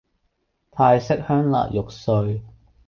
[0.71, 2.41] 泰式香辣肉碎